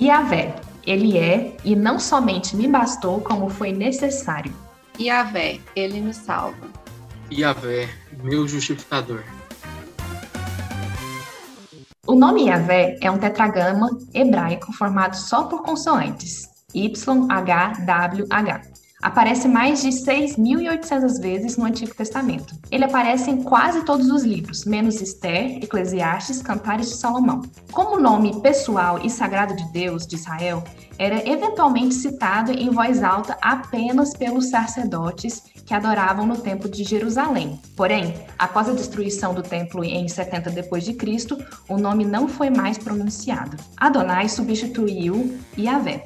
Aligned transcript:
Yahvé, 0.00 0.54
ele 0.86 1.18
é 1.18 1.56
e 1.62 1.76
não 1.76 1.98
somente 1.98 2.56
me 2.56 2.66
bastou, 2.66 3.20
como 3.20 3.50
foi 3.50 3.70
necessário. 3.70 4.52
Yahvé, 4.98 5.60
ele 5.76 6.00
me 6.00 6.14
salva. 6.14 6.68
Yahvé, 7.30 7.88
meu 8.22 8.48
justificador. 8.48 9.22
O 12.06 12.14
nome 12.14 12.46
Yahvé 12.46 12.98
é 13.02 13.10
um 13.10 13.18
tetragrama 13.18 13.90
hebraico 14.14 14.72
formado 14.72 15.14
só 15.14 15.44
por 15.44 15.62
consoantes, 15.62 16.48
Y, 16.74 17.26
H, 17.30 17.72
W, 17.84 18.26
H 18.30 18.69
aparece 19.00 19.48
mais 19.48 19.82
de 19.82 19.88
6.800 19.88 21.20
vezes 21.20 21.56
no 21.56 21.64
Antigo 21.64 21.94
Testamento. 21.94 22.54
Ele 22.70 22.84
aparece 22.84 23.30
em 23.30 23.42
quase 23.42 23.84
todos 23.84 24.10
os 24.10 24.22
livros, 24.22 24.64
menos 24.64 25.00
Esther, 25.00 25.58
Eclesiastes, 25.62 26.42
Cantares 26.42 26.88
de 26.88 26.96
Salomão. 26.96 27.42
Como 27.72 28.00
nome 28.00 28.40
pessoal 28.40 28.98
e 29.02 29.08
sagrado 29.08 29.56
de 29.56 29.64
Deus, 29.72 30.06
de 30.06 30.16
Israel, 30.16 30.62
era 30.98 31.26
eventualmente 31.26 31.94
citado 31.94 32.52
em 32.52 32.70
voz 32.70 33.02
alta 33.02 33.36
apenas 33.40 34.14
pelos 34.14 34.50
sacerdotes 34.50 35.42
que 35.64 35.72
adoravam 35.72 36.26
no 36.26 36.36
Templo 36.36 36.68
de 36.68 36.84
Jerusalém. 36.84 37.58
Porém, 37.74 38.14
após 38.38 38.68
a 38.68 38.72
destruição 38.72 39.32
do 39.32 39.42
templo 39.42 39.82
em 39.82 40.08
70 40.08 40.50
depois 40.50 40.84
de 40.84 40.92
Cristo, 40.92 41.38
o 41.68 41.78
nome 41.78 42.04
não 42.04 42.28
foi 42.28 42.50
mais 42.50 42.76
pronunciado. 42.76 43.56
Adonai 43.76 44.28
substituiu 44.28 45.38
Yahvé 45.56 46.02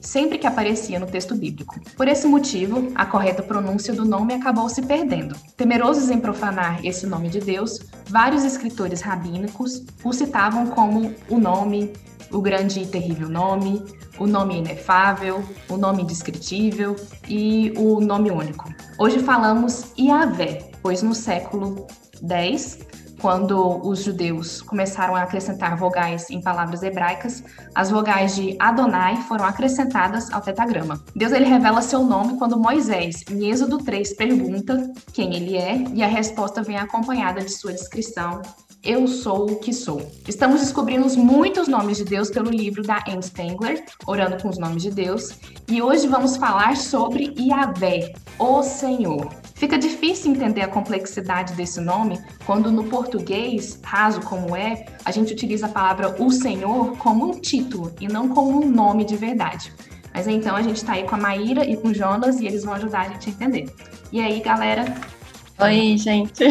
sempre 0.00 0.38
que 0.38 0.46
aparecia 0.46 0.98
no 0.98 1.06
texto 1.06 1.34
bíblico. 1.34 1.80
Por 1.96 2.08
esse 2.08 2.26
motivo, 2.26 2.92
a 2.94 3.06
correta 3.06 3.42
pronúncia 3.42 3.92
do 3.92 4.04
nome 4.04 4.34
acabou 4.34 4.68
se 4.68 4.82
perdendo. 4.82 5.34
Temerosos 5.56 6.10
em 6.10 6.18
profanar 6.18 6.84
esse 6.84 7.06
nome 7.06 7.28
de 7.28 7.40
Deus, 7.40 7.80
vários 8.08 8.44
escritores 8.44 9.00
rabínicos 9.00 9.84
o 10.04 10.12
citavam 10.12 10.66
como 10.68 11.14
o 11.28 11.38
nome, 11.38 11.92
o 12.30 12.40
grande 12.40 12.80
e 12.80 12.86
terrível 12.86 13.28
nome, 13.28 13.82
o 14.18 14.26
nome 14.26 14.58
inefável, 14.58 15.42
o 15.68 15.76
nome 15.76 16.02
indescritível 16.02 16.96
e 17.28 17.72
o 17.76 18.00
nome 18.00 18.30
único. 18.30 18.72
Hoje 18.98 19.20
falamos 19.20 19.92
Iavé, 19.98 20.70
pois 20.82 21.02
no 21.02 21.14
século 21.14 21.86
X 22.22 22.78
quando 23.20 23.86
os 23.86 24.02
judeus 24.02 24.62
começaram 24.62 25.14
a 25.14 25.22
acrescentar 25.22 25.76
vogais 25.76 26.30
em 26.30 26.40
palavras 26.40 26.82
hebraicas, 26.82 27.42
as 27.74 27.90
vogais 27.90 28.34
de 28.36 28.56
Adonai 28.58 29.16
foram 29.22 29.44
acrescentadas 29.44 30.30
ao 30.32 30.40
tetagrama. 30.40 31.02
Deus 31.14 31.32
ele 31.32 31.44
revela 31.44 31.82
seu 31.82 32.04
nome 32.04 32.38
quando 32.38 32.58
Moisés, 32.58 33.24
em 33.30 33.50
Êxodo 33.50 33.78
3, 33.78 34.14
pergunta 34.14 34.92
quem 35.12 35.34
ele 35.34 35.56
é 35.56 35.84
e 35.94 36.02
a 36.02 36.06
resposta 36.06 36.62
vem 36.62 36.76
acompanhada 36.76 37.40
de 37.40 37.50
sua 37.50 37.72
descrição 37.72 38.40
eu 38.82 39.06
sou 39.06 39.50
o 39.50 39.56
que 39.56 39.72
sou. 39.72 40.10
Estamos 40.26 40.60
descobrindo 40.60 41.08
muitos 41.18 41.68
nomes 41.68 41.96
de 41.96 42.04
Deus 42.04 42.30
pelo 42.30 42.50
livro 42.50 42.82
da 42.82 43.02
Anne 43.08 43.22
Spengler, 43.22 43.84
Orando 44.06 44.40
com 44.40 44.48
os 44.48 44.58
Nomes 44.58 44.82
de 44.82 44.90
Deus, 44.90 45.38
e 45.68 45.82
hoje 45.82 46.06
vamos 46.06 46.36
falar 46.36 46.76
sobre 46.76 47.34
Yahvé, 47.38 48.12
o 48.38 48.62
Senhor. 48.62 49.28
Fica 49.54 49.76
difícil 49.76 50.32
entender 50.32 50.62
a 50.62 50.68
complexidade 50.68 51.54
desse 51.54 51.80
nome 51.80 52.20
quando 52.46 52.70
no 52.70 52.84
português, 52.84 53.80
raso 53.82 54.20
como 54.20 54.54
é, 54.54 54.86
a 55.04 55.10
gente 55.10 55.32
utiliza 55.32 55.66
a 55.66 55.70
palavra 55.70 56.14
o 56.22 56.30
Senhor 56.30 56.96
como 56.98 57.26
um 57.26 57.40
título 57.40 57.92
e 58.00 58.06
não 58.06 58.28
como 58.28 58.64
um 58.64 58.70
nome 58.70 59.04
de 59.04 59.16
verdade. 59.16 59.72
Mas 60.14 60.26
então 60.26 60.54
a 60.54 60.62
gente 60.62 60.76
está 60.76 60.92
aí 60.92 61.04
com 61.04 61.16
a 61.16 61.18
Maíra 61.18 61.64
e 61.64 61.76
com 61.76 61.88
o 61.88 61.94
Jonas 61.94 62.40
e 62.40 62.46
eles 62.46 62.64
vão 62.64 62.74
ajudar 62.74 63.00
a 63.00 63.08
gente 63.08 63.28
a 63.28 63.32
entender. 63.32 63.74
E 64.12 64.20
aí, 64.20 64.40
galera? 64.40 64.84
Oi, 65.60 65.96
gente. 65.98 66.44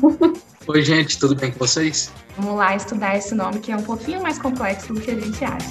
Oi, 0.68 0.80
gente, 0.80 1.18
tudo 1.18 1.34
bem 1.34 1.50
com 1.50 1.58
vocês? 1.58 2.12
Vamos 2.36 2.54
lá 2.54 2.76
estudar 2.76 3.16
esse 3.16 3.34
nome 3.34 3.58
que 3.58 3.72
é 3.72 3.76
um 3.76 3.82
pouquinho 3.82 4.22
mais 4.22 4.38
complexo 4.38 4.94
do 4.94 5.00
que 5.00 5.10
a 5.10 5.18
gente 5.18 5.44
acha. 5.44 5.66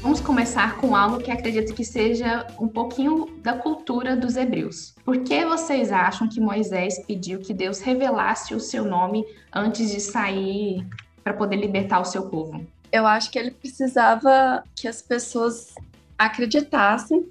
Vamos 0.00 0.20
começar 0.20 0.78
com 0.78 0.96
algo 0.96 1.18
que 1.18 1.30
acredito 1.30 1.74
que 1.74 1.84
seja 1.84 2.46
um 2.58 2.66
pouquinho 2.66 3.26
da 3.42 3.58
cultura 3.58 4.16
dos 4.16 4.36
hebreus. 4.36 4.94
Por 5.04 5.22
que 5.22 5.44
vocês 5.44 5.92
acham 5.92 6.26
que 6.26 6.40
Moisés 6.40 6.98
pediu 7.06 7.40
que 7.40 7.52
Deus 7.52 7.80
revelasse 7.80 8.54
o 8.54 8.60
seu 8.60 8.86
nome 8.86 9.26
antes 9.52 9.90
de 9.90 10.00
sair 10.00 10.82
para 11.22 11.34
poder 11.34 11.56
libertar 11.56 12.00
o 12.00 12.06
seu 12.06 12.22
povo? 12.22 12.66
Eu 12.90 13.06
acho 13.06 13.30
que 13.30 13.38
ele 13.38 13.50
precisava 13.50 14.64
que 14.74 14.88
as 14.88 15.02
pessoas 15.02 15.74
acreditassem 16.16 17.28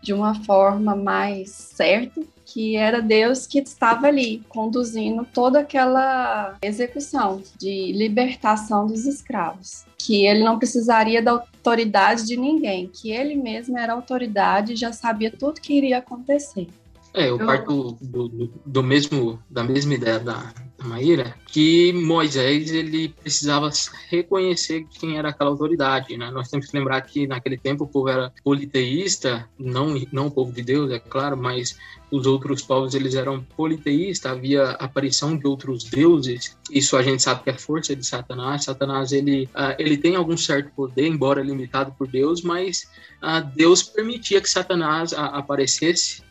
de 0.00 0.12
uma 0.12 0.44
forma 0.44 0.94
mais 0.94 1.50
certa 1.50 2.20
que 2.44 2.76
era 2.76 3.00
Deus 3.00 3.46
que 3.46 3.58
estava 3.58 4.06
ali 4.06 4.42
conduzindo 4.48 5.26
toda 5.32 5.60
aquela 5.60 6.56
execução 6.62 7.42
de 7.58 7.92
libertação 7.92 8.86
dos 8.86 9.06
escravos, 9.06 9.84
que 9.98 10.26
ele 10.26 10.42
não 10.42 10.58
precisaria 10.58 11.22
da 11.22 11.32
autoridade 11.32 12.26
de 12.26 12.36
ninguém, 12.36 12.88
que 12.88 13.10
ele 13.10 13.34
mesmo 13.36 13.78
era 13.78 13.92
autoridade 13.92 14.72
e 14.72 14.76
já 14.76 14.92
sabia 14.92 15.30
tudo 15.30 15.60
que 15.60 15.74
iria 15.74 15.98
acontecer. 15.98 16.68
É, 17.14 17.28
eu 17.28 17.38
parto 17.38 17.98
do, 18.00 18.28
do, 18.28 18.52
do 18.64 18.82
mesmo 18.82 19.42
da 19.50 19.62
mesma 19.62 19.94
ideia 19.94 20.18
da, 20.18 20.52
Maíra, 20.84 21.34
que 21.46 21.92
Moisés 21.92 22.70
ele 22.70 23.08
precisava 23.08 23.70
reconhecer 24.08 24.86
quem 24.90 25.16
era 25.16 25.30
aquela 25.30 25.50
autoridade. 25.50 26.16
Né? 26.16 26.30
Nós 26.30 26.48
temos 26.48 26.66
que 26.66 26.76
lembrar 26.76 27.00
que 27.02 27.26
naquele 27.26 27.56
tempo 27.56 27.84
o 27.84 27.86
povo 27.86 28.08
era 28.08 28.32
politeísta, 28.44 29.48
não, 29.58 29.94
não 30.12 30.26
o 30.26 30.30
povo 30.30 30.52
de 30.52 30.62
Deus, 30.62 30.90
é 30.90 30.98
claro, 30.98 31.36
mas 31.36 31.76
os 32.10 32.26
outros 32.26 32.62
povos 32.62 32.94
eles 32.94 33.14
eram 33.14 33.42
politeístas, 33.56 34.30
havia 34.30 34.70
aparição 34.72 35.36
de 35.36 35.46
outros 35.46 35.84
deuses. 35.84 36.56
Isso 36.70 36.96
a 36.96 37.02
gente 37.02 37.22
sabe 37.22 37.42
que 37.42 37.50
é 37.50 37.54
força 37.54 37.96
de 37.96 38.06
Satanás. 38.06 38.64
Satanás 38.64 39.12
ele, 39.12 39.48
uh, 39.54 39.74
ele 39.78 39.96
tem 39.96 40.16
algum 40.16 40.36
certo 40.36 40.70
poder, 40.74 41.06
embora 41.06 41.42
limitado 41.42 41.92
por 41.96 42.06
Deus, 42.06 42.42
mas 42.42 42.88
uh, 43.22 43.44
Deus 43.54 43.82
permitia 43.82 44.40
que 44.40 44.50
Satanás 44.50 45.12
uh, 45.12 45.16
aparecesse 45.16 46.22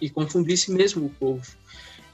e 0.00 0.10
confundisse 0.10 0.72
mesmo 0.72 1.06
o 1.06 1.10
povo. 1.10 1.44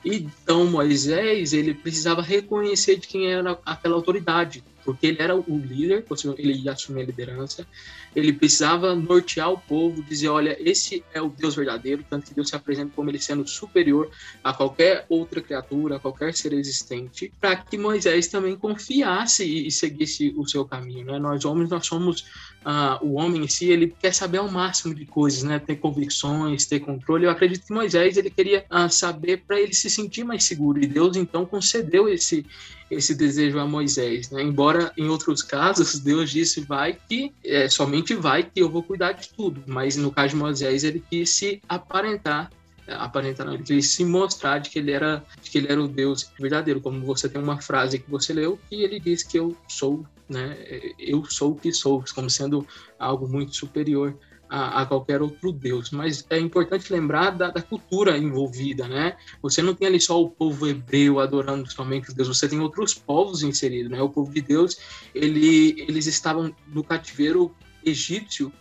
Então 0.04 0.66
Moisés 0.66 1.52
ele 1.52 1.74
precisava 1.74 2.22
reconhecer 2.22 2.96
de 2.96 3.06
quem 3.06 3.30
era 3.30 3.58
aquela 3.66 3.96
autoridade, 3.96 4.64
porque 4.84 5.08
ele 5.08 5.22
era 5.22 5.36
o 5.36 5.58
líder, 5.58 6.04
ele 6.36 6.52
ia 6.52 6.72
assumir 6.72 7.02
a 7.02 7.06
liderança, 7.06 7.66
ele 8.14 8.32
precisava 8.32 8.94
nortear 8.94 9.50
o 9.50 9.58
povo, 9.58 10.02
dizer, 10.02 10.28
olha, 10.28 10.56
esse 10.60 11.04
é 11.14 11.20
o 11.20 11.28
Deus 11.28 11.54
verdadeiro, 11.54 12.04
tanto 12.08 12.26
que 12.26 12.34
Deus 12.34 12.48
se 12.48 12.56
apresenta 12.56 12.92
como 12.94 13.10
ele 13.10 13.18
sendo 13.18 13.46
superior 13.46 14.10
a 14.42 14.52
qualquer 14.52 15.06
outra 15.08 15.40
criatura, 15.40 15.96
a 15.96 16.00
qualquer 16.00 16.34
ser 16.34 16.52
existente, 16.52 17.32
para 17.40 17.56
que 17.56 17.78
Moisés 17.78 18.26
também 18.28 18.56
confiasse 18.56 19.44
e 19.44 19.70
seguisse 19.70 20.34
o 20.36 20.46
seu 20.46 20.64
caminho, 20.64 21.06
né? 21.06 21.18
Nós 21.18 21.44
homens, 21.44 21.70
nós 21.70 21.86
somos 21.86 22.22
uh, 22.64 23.04
o 23.04 23.14
homem 23.14 23.44
em 23.44 23.48
si, 23.48 23.70
ele 23.70 23.94
quer 24.00 24.12
saber 24.12 24.38
ao 24.38 24.50
máximo 24.50 24.94
de 24.94 25.06
coisas, 25.06 25.42
né? 25.42 25.58
Ter 25.58 25.76
convicções, 25.76 26.66
ter 26.66 26.80
controle. 26.80 27.26
Eu 27.26 27.30
acredito 27.30 27.66
que 27.66 27.72
Moisés 27.72 28.16
ele 28.16 28.30
queria 28.30 28.64
uh, 28.70 28.90
saber 28.90 29.44
para 29.46 29.60
ele 29.60 29.72
se 29.72 29.88
sentir 29.88 30.24
mais 30.24 30.44
seguro 30.44 30.82
e 30.82 30.86
Deus 30.86 31.16
então 31.16 31.46
concedeu 31.46 32.08
esse 32.08 32.44
esse 32.90 33.14
desejo 33.14 33.58
a 33.58 33.66
Moisés, 33.66 34.30
né? 34.30 34.42
Embora 34.42 34.92
em 34.96 35.08
outros 35.08 35.42
casos 35.42 35.98
Deus 36.00 36.30
disse 36.30 36.60
vai 36.60 36.98
que 37.08 37.32
é, 37.44 37.68
somente 37.68 38.14
vai 38.14 38.42
que 38.42 38.60
eu 38.60 38.68
vou 38.68 38.82
cuidar 38.82 39.12
de 39.12 39.28
tudo, 39.28 39.62
mas 39.66 39.96
no 39.96 40.10
caso 40.10 40.30
de 40.30 40.36
Moisés 40.36 40.84
ele 40.84 41.02
quis 41.08 41.30
se 41.30 41.62
aparentar 41.68 42.50
aparentar 42.88 43.46
não, 43.46 43.54
ele 43.54 43.62
quis 43.62 43.88
se 43.90 44.04
mostrar 44.04 44.58
de 44.58 44.68
que 44.68 44.78
ele 44.78 44.90
era 44.90 45.24
de 45.40 45.48
que 45.48 45.58
ele 45.58 45.70
era 45.70 45.80
o 45.80 45.86
Deus 45.86 46.30
verdadeiro, 46.38 46.80
como 46.80 47.04
você 47.06 47.28
tem 47.28 47.40
uma 47.40 47.60
frase 47.60 48.00
que 48.00 48.10
você 48.10 48.32
leu 48.32 48.58
que 48.68 48.82
ele 48.82 48.98
diz 48.98 49.22
que 49.22 49.38
eu 49.38 49.56
sou, 49.68 50.04
né? 50.28 50.56
Eu 50.98 51.24
sou 51.24 51.52
o 51.52 51.54
que 51.54 51.72
sou, 51.72 52.04
como 52.14 52.28
sendo 52.28 52.66
algo 52.98 53.28
muito 53.28 53.54
superior 53.54 54.16
a, 54.50 54.82
a, 54.82 54.86
qualquer 54.86 55.22
outro 55.22 55.52
Deus. 55.52 55.90
Mas 55.92 56.26
é 56.28 56.38
importante 56.38 56.92
lembrar 56.92 57.30
da, 57.30 57.50
da, 57.50 57.62
cultura 57.62 58.18
envolvida, 58.18 58.88
né? 58.88 59.16
Você 59.40 59.62
não 59.62 59.74
tem 59.74 59.86
ali 59.86 60.00
só 60.00 60.20
o 60.20 60.28
povo 60.28 60.66
hebreu 60.66 61.20
adorando 61.20 61.70
somente 61.70 62.12
Deus, 62.12 62.26
você 62.26 62.48
tem 62.48 62.58
outros 62.58 62.92
povos 62.92 63.44
inseridos, 63.44 63.90
né? 63.90 64.02
O 64.02 64.08
povo 64.08 64.32
de 64.32 64.40
Deus, 64.40 64.78
ele, 65.14 65.80
eles 65.86 66.06
estavam 66.06 66.52
no 66.66 66.82
cativeiro 66.82 67.54
egípcio 67.84 68.52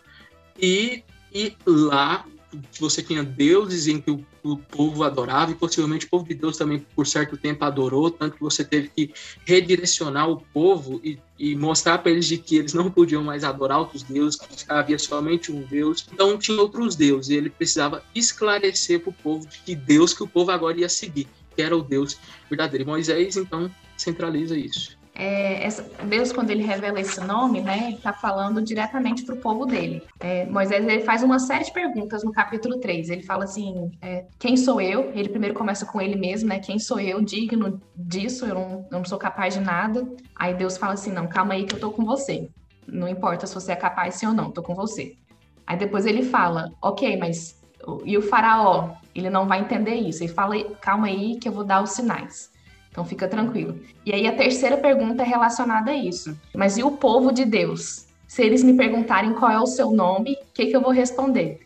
e, 0.56 1.02
e 1.34 1.56
lá 1.66 2.24
você 2.78 3.02
tinha 3.02 3.22
deuses 3.22 3.86
em 3.86 4.00
que 4.00 4.10
o, 4.10 4.24
o, 4.42 4.56
povo 4.56 5.04
adorava 5.04 5.52
e 5.52 5.54
possivelmente 5.54 6.06
o 6.06 6.10
povo 6.10 6.26
de 6.26 6.34
Deus 6.34 6.56
também 6.56 6.84
por 6.94 7.06
certo 7.06 7.36
tempo 7.36 7.64
adorou, 7.64 8.10
tanto 8.10 8.36
que 8.36 8.42
você 8.42 8.64
teve 8.64 8.88
que 8.88 9.12
redirecionar 9.44 10.28
o 10.28 10.40
povo 10.52 11.00
e, 11.04 11.18
e 11.38 11.54
mostrar 11.54 11.98
para 11.98 12.10
eles 12.10 12.26
de 12.26 12.38
que 12.38 12.56
eles 12.56 12.74
não 12.74 12.90
podiam 12.90 13.22
mais 13.22 13.44
adorar 13.44 13.78
outros 13.78 14.02
deuses, 14.02 14.38
que 14.38 14.64
havia 14.68 14.98
somente 14.98 15.52
um 15.52 15.62
Deus. 15.62 16.06
Então 16.12 16.36
tinha 16.38 16.60
outros 16.60 16.96
deuses 16.96 17.30
e 17.30 17.34
ele 17.34 17.50
precisava 17.50 18.02
esclarecer 18.14 19.00
para 19.00 19.10
o 19.10 19.14
povo 19.14 19.46
de 19.46 19.58
que 19.58 19.74
Deus 19.74 20.12
que 20.12 20.22
o 20.22 20.28
povo 20.28 20.50
agora 20.50 20.80
ia 20.80 20.88
seguir, 20.88 21.28
que 21.54 21.62
era 21.62 21.76
o 21.76 21.82
Deus 21.82 22.18
verdadeiro. 22.48 22.86
Moisés 22.86 23.36
então 23.36 23.70
centraliza 23.96 24.56
isso. 24.56 24.99
É, 25.22 25.66
essa, 25.66 25.82
Deus, 26.06 26.32
quando 26.32 26.48
ele 26.48 26.62
revela 26.62 26.98
esse 26.98 27.20
nome, 27.20 27.60
né, 27.60 27.90
está 27.90 28.10
falando 28.10 28.62
diretamente 28.62 29.22
para 29.22 29.34
o 29.34 29.38
povo 29.38 29.66
dele. 29.66 30.02
É, 30.18 30.46
Moisés 30.46 30.82
ele 30.82 31.02
faz 31.02 31.22
uma 31.22 31.38
série 31.38 31.64
de 31.64 31.72
perguntas 31.74 32.24
no 32.24 32.32
capítulo 32.32 32.80
3. 32.80 33.10
Ele 33.10 33.22
fala 33.22 33.44
assim: 33.44 33.90
é, 34.00 34.24
quem 34.38 34.56
sou 34.56 34.80
eu? 34.80 35.12
Ele 35.14 35.28
primeiro 35.28 35.54
começa 35.54 35.84
com 35.84 36.00
ele 36.00 36.16
mesmo, 36.16 36.48
né? 36.48 36.58
Quem 36.58 36.78
sou 36.78 36.98
eu 36.98 37.20
digno 37.20 37.78
disso? 37.94 38.46
Eu 38.46 38.54
não, 38.54 38.88
não 38.90 39.04
sou 39.04 39.18
capaz 39.18 39.52
de 39.52 39.60
nada. 39.60 40.08
Aí 40.34 40.54
Deus 40.54 40.78
fala 40.78 40.94
assim: 40.94 41.12
não, 41.12 41.26
calma 41.26 41.52
aí 41.52 41.66
que 41.66 41.74
eu 41.74 41.80
tô 41.80 41.90
com 41.90 42.02
você. 42.02 42.48
Não 42.88 43.06
importa 43.06 43.46
se 43.46 43.54
você 43.54 43.72
é 43.72 43.76
capaz 43.76 44.14
sim 44.14 44.26
ou 44.26 44.32
não, 44.32 44.50
tô 44.50 44.62
com 44.62 44.74
você. 44.74 45.16
Aí 45.66 45.76
depois 45.76 46.06
ele 46.06 46.22
fala: 46.22 46.72
ok, 46.80 47.18
mas 47.18 47.60
e 48.06 48.16
o 48.16 48.22
faraó? 48.22 48.92
Ele 49.14 49.28
não 49.28 49.46
vai 49.46 49.60
entender 49.60 49.96
isso. 49.96 50.24
Ele 50.24 50.32
fala: 50.32 50.56
calma 50.80 51.08
aí 51.08 51.36
que 51.38 51.46
eu 51.46 51.52
vou 51.52 51.64
dar 51.64 51.82
os 51.82 51.90
sinais. 51.90 52.50
Então 52.90 53.04
fica 53.04 53.28
tranquilo. 53.28 53.78
E 54.04 54.12
aí 54.12 54.26
a 54.26 54.36
terceira 54.36 54.76
pergunta 54.76 55.22
é 55.22 55.26
relacionada 55.26 55.90
a 55.92 55.96
isso. 55.96 56.36
Mas 56.54 56.76
e 56.76 56.82
o 56.82 56.92
povo 56.92 57.32
de 57.32 57.44
Deus? 57.44 58.06
Se 58.26 58.42
eles 58.42 58.62
me 58.62 58.74
perguntarem 58.74 59.32
qual 59.34 59.50
é 59.50 59.60
o 59.60 59.66
seu 59.66 59.90
nome, 59.90 60.32
o 60.32 60.52
que, 60.52 60.66
que 60.66 60.76
eu 60.76 60.80
vou 60.80 60.92
responder? 60.92 61.60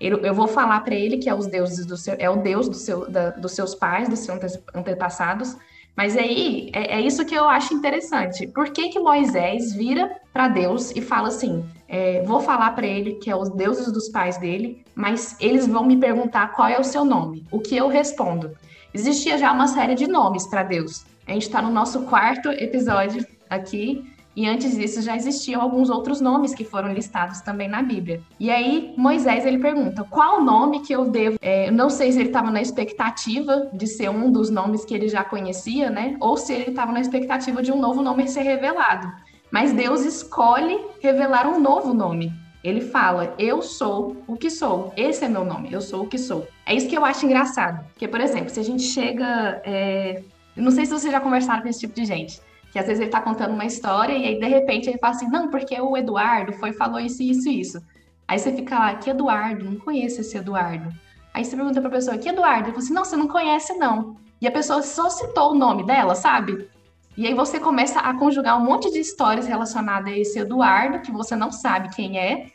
Eu, 0.00 0.34
vou 0.34 0.48
falar 0.48 0.80
para 0.80 0.94
ele 0.94 1.18
que 1.18 1.28
é 1.28 1.34
os 1.34 1.46
deuses 1.46 1.84
do 1.84 1.96
seu, 1.96 2.14
é 2.18 2.30
o 2.30 2.36
Deus 2.36 2.68
do 2.68 2.74
seu, 2.74 3.10
da, 3.10 3.30
dos 3.30 3.52
seus 3.52 3.74
pais, 3.74 4.08
dos 4.08 4.20
seus 4.20 4.58
antepassados. 4.74 5.54
Mas 5.96 6.16
aí 6.16 6.70
é, 6.72 6.96
é, 6.96 7.00
isso 7.00 7.24
que 7.24 7.34
eu 7.34 7.48
acho 7.48 7.74
interessante. 7.74 8.46
Por 8.46 8.70
que, 8.70 8.88
que 8.88 8.98
Moisés 8.98 9.72
vira 9.72 10.16
para 10.32 10.48
Deus 10.48 10.92
e 10.94 11.00
fala 11.00 11.28
assim: 11.28 11.64
é, 11.88 12.22
vou 12.22 12.40
falar 12.40 12.70
para 12.72 12.86
ele 12.86 13.14
que 13.14 13.30
é 13.30 13.36
os 13.36 13.50
deuses 13.50 13.92
dos 13.92 14.08
pais 14.08 14.38
dele, 14.38 14.84
mas 14.94 15.36
eles 15.40 15.66
vão 15.66 15.84
me 15.84 15.96
perguntar 15.96 16.52
qual 16.52 16.68
é 16.68 16.78
o 16.78 16.84
seu 16.84 17.04
nome? 17.04 17.44
O 17.50 17.58
que 17.58 17.76
eu 17.76 17.88
respondo? 17.88 18.56
Existia 18.92 19.38
já 19.38 19.52
uma 19.52 19.68
série 19.68 19.94
de 19.94 20.06
nomes 20.06 20.46
para 20.46 20.62
Deus. 20.62 21.04
A 21.26 21.32
gente 21.32 21.42
está 21.42 21.62
no 21.62 21.70
nosso 21.70 22.02
quarto 22.02 22.48
episódio 22.50 23.24
aqui, 23.48 24.04
e 24.40 24.48
antes 24.48 24.74
disso 24.74 25.02
já 25.02 25.14
existiam 25.14 25.60
alguns 25.60 25.90
outros 25.90 26.18
nomes 26.18 26.54
que 26.54 26.64
foram 26.64 26.94
listados 26.94 27.42
também 27.42 27.68
na 27.68 27.82
Bíblia. 27.82 28.22
E 28.38 28.50
aí 28.50 28.94
Moisés 28.96 29.44
ele 29.44 29.58
pergunta: 29.58 30.02
qual 30.04 30.42
nome 30.42 30.80
que 30.80 30.94
eu 30.94 31.10
devo? 31.10 31.36
É, 31.42 31.70
não 31.70 31.90
sei 31.90 32.10
se 32.10 32.20
ele 32.20 32.30
estava 32.30 32.50
na 32.50 32.62
expectativa 32.62 33.68
de 33.70 33.86
ser 33.86 34.08
um 34.08 34.32
dos 34.32 34.48
nomes 34.48 34.82
que 34.82 34.94
ele 34.94 35.08
já 35.08 35.22
conhecia, 35.22 35.90
né? 35.90 36.16
Ou 36.20 36.38
se 36.38 36.54
ele 36.54 36.70
estava 36.70 36.90
na 36.90 37.02
expectativa 37.02 37.62
de 37.62 37.70
um 37.70 37.78
novo 37.78 38.00
nome 38.00 38.28
ser 38.28 38.40
revelado. 38.40 39.12
Mas 39.50 39.74
Deus 39.74 40.06
escolhe 40.06 40.86
revelar 41.02 41.46
um 41.46 41.60
novo 41.60 41.92
nome. 41.92 42.32
Ele 42.64 42.80
fala: 42.80 43.34
Eu 43.38 43.60
sou 43.60 44.16
o 44.26 44.38
que 44.38 44.48
sou. 44.48 44.90
Esse 44.96 45.22
é 45.22 45.28
meu 45.28 45.44
nome. 45.44 45.70
Eu 45.70 45.82
sou 45.82 46.04
o 46.04 46.08
que 46.08 46.16
sou. 46.16 46.48
É 46.64 46.74
isso 46.74 46.88
que 46.88 46.96
eu 46.96 47.04
acho 47.04 47.26
engraçado. 47.26 47.84
Porque, 47.90 48.08
por 48.08 48.22
exemplo, 48.22 48.48
se 48.48 48.58
a 48.58 48.64
gente 48.64 48.84
chega. 48.84 49.60
É... 49.66 50.22
Não 50.56 50.70
sei 50.70 50.86
se 50.86 50.92
vocês 50.92 51.12
já 51.12 51.20
conversaram 51.20 51.60
com 51.60 51.68
esse 51.68 51.80
tipo 51.80 51.94
de 51.94 52.06
gente. 52.06 52.40
Que 52.72 52.78
às 52.78 52.86
vezes 52.86 53.00
ele 53.00 53.10
tá 53.10 53.20
contando 53.20 53.52
uma 53.52 53.64
história 53.64 54.12
e 54.12 54.24
aí, 54.24 54.38
de 54.38 54.46
repente, 54.46 54.88
ele 54.88 54.98
fala 54.98 55.14
assim: 55.14 55.28
Não, 55.28 55.48
porque 55.50 55.78
o 55.80 55.96
Eduardo 55.96 56.52
foi 56.52 56.72
falou 56.72 57.00
isso, 57.00 57.22
isso 57.22 57.48
e 57.48 57.60
isso. 57.60 57.80
Aí 58.28 58.38
você 58.38 58.52
fica 58.52 58.78
lá: 58.78 58.94
Que 58.94 59.10
Eduardo? 59.10 59.64
Não 59.64 59.76
conheço 59.76 60.20
esse 60.20 60.36
Eduardo. 60.36 60.92
Aí 61.34 61.44
você 61.44 61.56
pergunta 61.56 61.80
pra 61.80 61.90
pessoa: 61.90 62.18
Que 62.18 62.28
Eduardo? 62.28 62.68
Ele 62.68 62.72
fala 62.72 62.78
assim: 62.78 62.94
Não, 62.94 63.04
você 63.04 63.16
não 63.16 63.28
conhece, 63.28 63.74
não. 63.74 64.16
E 64.40 64.46
a 64.46 64.50
pessoa 64.50 64.82
só 64.82 65.10
citou 65.10 65.52
o 65.52 65.54
nome 65.54 65.84
dela, 65.84 66.14
sabe? 66.14 66.68
E 67.16 67.26
aí 67.26 67.34
você 67.34 67.58
começa 67.58 68.00
a 68.00 68.14
conjugar 68.14 68.56
um 68.56 68.64
monte 68.64 68.90
de 68.90 69.00
histórias 69.00 69.46
relacionadas 69.46 70.12
a 70.12 70.16
esse 70.16 70.38
Eduardo, 70.38 71.00
que 71.00 71.12
você 71.12 71.36
não 71.36 71.50
sabe 71.50 71.94
quem 71.94 72.18
é, 72.18 72.46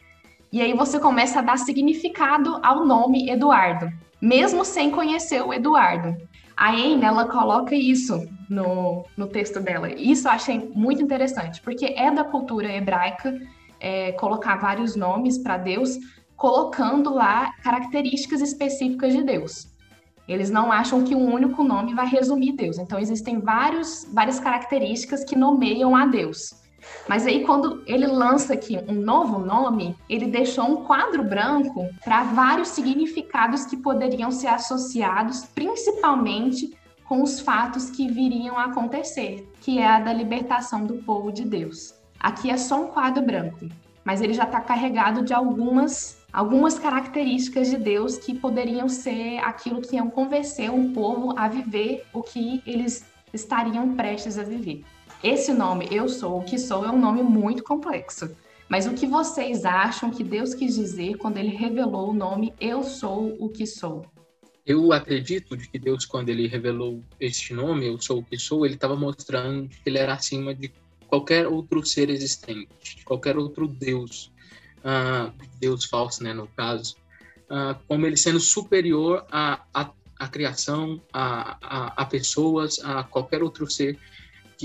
e 0.51 0.62
aí 0.62 0.73
você 0.73 1.00
começa 1.00 1.39
a 1.39 1.41
dar 1.41 1.57
significado 1.57 2.59
ao 2.63 2.85
nome 2.85 3.29
Eduardo, 3.29 3.91
mesmo 4.21 4.63
sem 4.63 4.89
conhecer 4.89 5.41
o 5.41 5.53
Eduardo. 5.53 6.15
A 6.57 6.72
Anne, 6.72 7.04
ela 7.04 7.28
coloca 7.28 7.75
isso 7.75 8.28
no, 8.50 9.06
no 9.18 9.28
texto 9.28 9.60
dela. 9.60 9.92
Isso 9.92 10.28
eu 10.28 10.31
achei 10.31 10.72
muito 10.74 11.02
interessante, 11.02 11.62
porque 11.62 11.86
é 11.86 12.10
da 12.12 12.24
cultura 12.24 12.72
hebraica 12.72 13.38
é, 13.80 14.13
colocar 14.13 14.56
vários 14.56 14.96
nomes 14.96 15.38
para 15.38 15.57
Deus, 15.57 15.98
colocando 16.36 17.13
lá 17.13 17.52
características 17.62 18.42
específicas 18.42 19.13
de 19.13 19.24
Deus. 19.24 19.68
Eles 20.28 20.50
não 20.50 20.72
acham 20.72 21.04
que 21.04 21.13
um 21.13 21.31
único 21.34 21.63
nome 21.63 21.94
vai 21.94 22.07
resumir 22.07 22.54
Deus. 22.54 22.78
Então, 22.78 22.98
existem 22.98 23.40
vários, 23.40 24.08
várias 24.12 24.40
características 24.40 25.24
que 25.24 25.36
nomeiam 25.36 25.96
a 25.96 26.08
Deus. 26.08 26.64
Mas 27.08 27.26
aí, 27.26 27.44
quando 27.46 27.84
ele 27.86 28.08
lança 28.08 28.54
aqui 28.54 28.78
um 28.88 28.94
novo 28.94 29.40
nome, 29.40 29.96
ele 30.10 30.28
deixou 30.28 30.66
um 30.66 30.84
quadro 30.86 31.24
branco 31.24 31.88
para 32.04 32.24
vários 32.24 32.70
significados 32.70 33.66
que 33.66 33.78
poderiam 33.78 34.32
ser 34.32 34.48
associados, 34.48 35.46
principalmente 35.46 36.76
com 37.06 37.22
os 37.22 37.40
fatos 37.40 37.90
que 37.90 38.08
viriam 38.08 38.58
a 38.58 38.66
acontecer, 38.66 39.48
que 39.62 39.78
é 39.78 39.88
a 39.88 40.00
da 40.00 40.12
libertação 40.12 40.86
do 40.86 40.96
povo 41.04 41.32
de 41.32 41.46
Deus. 41.46 41.94
Aqui 42.20 42.50
é 42.50 42.58
só 42.58 42.84
um 42.84 42.88
quadro 42.88 43.24
branco, 43.24 43.68
mas 44.04 44.22
ele 44.22 44.34
já 44.34 44.44
está 44.44 44.60
carregado 44.60 45.24
de 45.24 45.34
algumas 45.34 46.18
algumas 46.34 46.78
características 46.78 47.70
de 47.70 47.78
Deus 47.78 48.18
que 48.18 48.34
poderiam 48.34 48.90
ser 48.90 49.38
aquilo 49.38 49.82
que 49.82 49.96
iam 49.96 50.10
convencer 50.10 50.70
o 50.70 50.92
povo 50.92 51.34
a 51.38 51.48
viver 51.48 52.06
o 52.12 52.22
que 52.22 52.62
eles 52.68 53.06
estariam 53.34 53.96
prestes 53.96 54.38
a 54.38 54.44
viver. 54.44 54.84
Esse 55.23 55.53
nome, 55.53 55.88
Eu 55.91 56.07
Sou 56.07 56.39
o 56.39 56.44
que 56.44 56.57
Sou, 56.57 56.85
é 56.85 56.91
um 56.91 57.00
nome 57.00 57.23
muito 57.23 57.63
complexo. 57.63 58.35
Mas 58.67 58.85
o 58.85 58.94
que 58.94 59.06
vocês 59.06 59.65
acham 59.65 60.12
que 60.12 60.23
Deus 60.23 60.53
quis 60.53 60.75
dizer 60.75 61.17
quando 61.17 61.38
ele 61.38 61.56
revelou 61.56 62.09
o 62.09 62.13
nome 62.13 62.53
Eu 62.59 62.83
Sou 62.83 63.35
o 63.39 63.50
que 63.50 63.65
Sou? 63.65 64.06
Eu 64.65 64.91
acredito 64.91 65.56
de 65.56 65.67
que 65.67 65.77
Deus, 65.77 66.06
quando 66.06 66.29
ele 66.29 66.47
revelou 66.47 67.01
este 67.19 67.53
nome, 67.53 67.88
Eu 67.88 68.00
Sou 68.00 68.19
o 68.19 68.23
que 68.23 68.38
Sou, 68.38 68.65
ele 68.65 68.75
estava 68.75 68.95
mostrando 68.95 69.69
que 69.69 69.81
ele 69.85 69.97
era 69.97 70.13
acima 70.13 70.53
de 70.53 70.71
qualquer 71.07 71.47
outro 71.47 71.85
ser 71.85 72.09
existente, 72.09 72.97
de 72.97 73.06
qualquer 73.06 73.38
outro 73.38 73.67
Deus 73.67 74.31
uh, 74.85 75.33
Deus 75.59 75.85
falso, 75.85 76.23
né, 76.23 76.33
no 76.33 76.47
caso, 76.47 76.95
uh, 77.50 77.77
como 77.88 78.06
ele 78.06 78.15
sendo 78.15 78.39
superior 78.39 79.25
à, 79.31 79.62
à, 79.73 79.89
à 80.19 80.27
criação, 80.27 81.01
a, 81.12 81.57
a, 81.62 82.01
a, 82.03 82.06
pessoas, 82.06 82.79
a 82.83 83.03
qualquer 83.03 83.41
outro 83.41 83.69
ser 83.69 83.97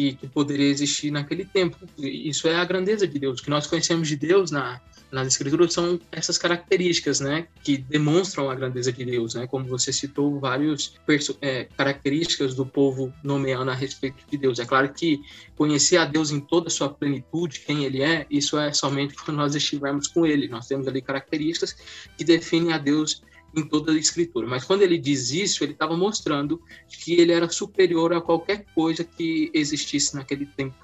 que, 0.00 0.14
que, 0.14 0.26
poderia 0.26 0.68
existir 0.68 1.10
naquele 1.10 1.44
tempo. 1.44 1.76
Isso 1.98 2.48
é 2.48 2.56
a 2.56 2.64
grandeza 2.64 3.06
de 3.06 3.18
Deus. 3.18 3.40
O 3.40 3.44
que 3.44 3.50
nós 3.50 3.66
conhecemos 3.66 4.08
de 4.08 4.16
Deus 4.16 4.50
na, 4.50 4.80
nas 5.12 5.28
escrituras 5.28 5.74
são 5.74 6.00
essas 6.10 6.38
características, 6.38 7.20
né, 7.20 7.46
que 7.62 7.76
demonstram 7.76 8.48
a 8.48 8.54
grandeza 8.54 8.90
de 8.90 9.04
Deus, 9.04 9.34
né, 9.34 9.46
como 9.46 9.66
você 9.66 9.92
citou 9.92 10.40
várias 10.40 10.94
é, 11.42 11.64
características 11.76 12.54
do 12.54 12.64
povo 12.64 13.12
nomeando 13.22 13.70
a 13.70 13.74
respeito 13.74 14.24
de 14.30 14.38
Deus. 14.38 14.58
É 14.58 14.64
claro 14.64 14.88
que 14.90 15.20
conhecer 15.54 15.98
a 15.98 16.06
Deus 16.06 16.30
em 16.30 16.40
toda 16.40 16.68
a 16.68 16.70
sua 16.70 16.88
plenitude, 16.88 17.60
quem 17.60 17.84
Ele 17.84 18.02
é, 18.02 18.26
isso 18.30 18.58
é 18.58 18.72
somente 18.72 19.14
quando 19.14 19.36
nós 19.36 19.54
estivermos 19.54 20.06
com 20.06 20.24
Ele. 20.24 20.48
Nós 20.48 20.66
temos 20.66 20.88
ali 20.88 21.02
características 21.02 21.76
que 22.16 22.24
definem 22.24 22.72
a 22.72 22.78
Deus 22.78 23.22
em 23.56 23.66
toda 23.66 23.92
a 23.92 23.98
escritura. 23.98 24.46
Mas 24.46 24.64
quando 24.64 24.82
ele 24.82 24.98
diz 24.98 25.30
isso, 25.30 25.64
ele 25.64 25.72
estava 25.72 25.96
mostrando 25.96 26.60
que 26.88 27.14
ele 27.14 27.32
era 27.32 27.48
superior 27.48 28.12
a 28.12 28.20
qualquer 28.20 28.64
coisa 28.74 29.04
que 29.04 29.50
existisse 29.52 30.14
naquele 30.14 30.46
tempo. 30.46 30.74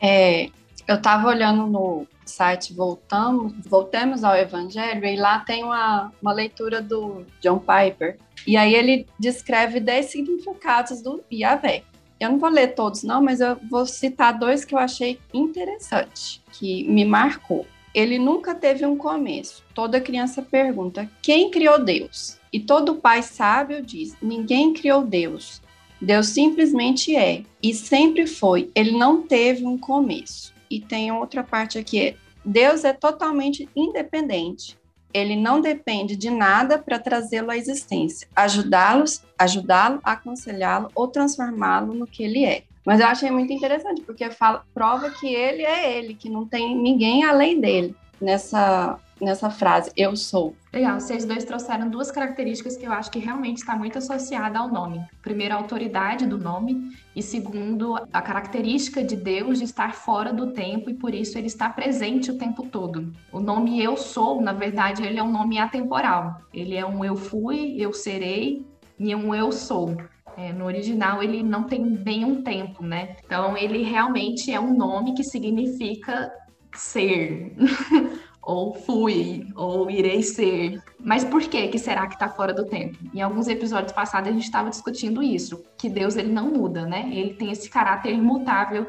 É, 0.00 0.50
eu 0.86 0.96
estava 0.96 1.28
olhando 1.28 1.66
no 1.66 2.06
site 2.24 2.72
Voltamos, 2.72 3.52
Voltemos 3.66 4.24
ao 4.24 4.34
Evangelho 4.34 5.04
e 5.04 5.16
lá 5.16 5.40
tem 5.40 5.64
uma, 5.64 6.12
uma 6.20 6.32
leitura 6.32 6.80
do 6.80 7.24
John 7.40 7.58
Piper. 7.58 8.18
E 8.46 8.56
aí 8.56 8.74
ele 8.74 9.06
descreve 9.18 9.80
dez 9.80 10.06
significados 10.06 11.02
do 11.02 11.22
Yahvé. 11.32 11.82
Eu 12.18 12.30
não 12.30 12.38
vou 12.38 12.50
ler 12.50 12.74
todos, 12.74 13.04
não, 13.04 13.22
mas 13.22 13.40
eu 13.40 13.56
vou 13.70 13.86
citar 13.86 14.36
dois 14.36 14.64
que 14.64 14.74
eu 14.74 14.78
achei 14.78 15.20
interessante, 15.32 16.42
que 16.52 16.82
me 16.88 17.04
marcou. 17.04 17.66
Ele 17.94 18.18
nunca 18.18 18.54
teve 18.54 18.84
um 18.84 18.96
começo. 18.96 19.64
Toda 19.74 20.00
criança 20.00 20.42
pergunta: 20.42 21.10
quem 21.22 21.50
criou 21.50 21.82
Deus? 21.82 22.38
E 22.52 22.60
todo 22.60 22.96
pai 22.96 23.22
sábio 23.22 23.82
diz: 23.82 24.16
ninguém 24.22 24.72
criou 24.72 25.04
Deus. 25.04 25.62
Deus 26.00 26.28
simplesmente 26.28 27.16
é 27.16 27.42
e 27.62 27.74
sempre 27.74 28.26
foi. 28.26 28.70
Ele 28.74 28.92
não 28.92 29.22
teve 29.22 29.66
um 29.66 29.76
começo. 29.76 30.54
E 30.70 30.80
tem 30.80 31.10
outra 31.10 31.42
parte 31.42 31.78
aqui: 31.78 32.14
Deus 32.44 32.84
é 32.84 32.92
totalmente 32.92 33.68
independente. 33.74 34.78
Ele 35.12 35.34
não 35.34 35.60
depende 35.60 36.14
de 36.14 36.28
nada 36.28 36.78
para 36.78 36.98
trazê-lo 36.98 37.50
à 37.50 37.56
existência, 37.56 38.28
ajudá-los, 38.36 39.22
ajudá-lo, 39.38 40.00
aconselhá-lo 40.04 40.90
ou 40.94 41.08
transformá-lo 41.08 41.94
no 41.94 42.06
que 42.06 42.22
ele 42.22 42.44
é. 42.44 42.64
Mas 42.88 43.00
eu 43.00 43.06
achei 43.06 43.30
muito 43.30 43.52
interessante, 43.52 44.00
porque 44.00 44.30
fala, 44.30 44.64
prova 44.72 45.10
que 45.10 45.26
ele 45.26 45.62
é 45.62 45.98
ele, 45.98 46.14
que 46.14 46.30
não 46.30 46.46
tem 46.46 46.74
ninguém 46.74 47.22
além 47.22 47.60
dele 47.60 47.94
nessa 48.18 48.98
nessa 49.20 49.50
frase, 49.50 49.90
eu 49.96 50.14
sou. 50.14 50.54
Legal, 50.72 51.00
vocês 51.00 51.24
dois 51.24 51.44
trouxeram 51.44 51.90
duas 51.90 52.08
características 52.08 52.76
que 52.76 52.86
eu 52.86 52.92
acho 52.92 53.10
que 53.10 53.18
realmente 53.18 53.56
está 53.56 53.74
muito 53.74 53.98
associada 53.98 54.60
ao 54.60 54.68
nome. 54.68 55.04
Primeiro, 55.20 55.54
a 55.54 55.56
autoridade 55.56 56.24
do 56.24 56.38
nome, 56.38 56.96
e 57.16 57.20
segundo, 57.20 57.96
a 58.12 58.22
característica 58.22 59.02
de 59.02 59.16
Deus 59.16 59.58
de 59.58 59.64
estar 59.64 59.94
fora 59.94 60.32
do 60.32 60.52
tempo 60.52 60.88
e 60.88 60.94
por 60.94 61.12
isso 61.12 61.36
ele 61.36 61.48
está 61.48 61.68
presente 61.68 62.30
o 62.30 62.38
tempo 62.38 62.68
todo. 62.68 63.12
O 63.32 63.40
nome 63.40 63.82
eu 63.82 63.96
sou, 63.96 64.40
na 64.40 64.52
verdade, 64.52 65.04
ele 65.04 65.18
é 65.18 65.22
um 65.22 65.32
nome 65.32 65.58
atemporal. 65.58 66.40
Ele 66.54 66.76
é 66.76 66.86
um 66.86 67.04
eu 67.04 67.16
fui, 67.16 67.74
eu 67.76 67.92
serei 67.92 68.64
e 68.98 69.14
um 69.16 69.34
eu 69.34 69.50
sou. 69.50 69.96
É, 70.38 70.52
no 70.52 70.64
original 70.66 71.20
ele 71.20 71.42
não 71.42 71.64
tem 71.64 71.84
bem 71.84 72.24
um 72.24 72.42
tempo, 72.42 72.84
né? 72.84 73.16
Então 73.24 73.56
ele 73.56 73.82
realmente 73.82 74.52
é 74.52 74.60
um 74.60 74.72
nome 74.72 75.14
que 75.14 75.24
significa 75.24 76.32
ser. 76.72 77.56
ou 78.40 78.72
fui, 78.72 79.46
ou 79.54 79.90
irei 79.90 80.22
ser. 80.22 80.80
Mas 80.98 81.22
por 81.22 81.42
que 81.42 81.68
que 81.68 81.78
será 81.78 82.06
que 82.06 82.14
está 82.14 82.30
fora 82.30 82.54
do 82.54 82.64
tempo? 82.64 82.96
Em 83.12 83.20
alguns 83.20 83.46
episódios 83.48 83.92
passados 83.92 84.30
a 84.30 84.32
gente 84.32 84.44
estava 84.44 84.70
discutindo 84.70 85.22
isso, 85.22 85.62
que 85.76 85.90
Deus 85.90 86.16
ele 86.16 86.32
não 86.32 86.50
muda, 86.50 86.86
né? 86.86 87.10
Ele 87.12 87.34
tem 87.34 87.50
esse 87.50 87.68
caráter 87.68 88.14
imutável 88.14 88.86